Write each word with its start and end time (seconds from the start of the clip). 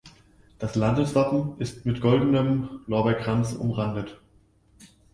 Das 0.57 0.73
Landeswappen 0.75 1.59
ist 1.59 1.85
mit 1.85 2.01
goldenem 2.01 2.79
Lorbeerkranz 2.87 3.53
umrandet. 3.53 4.19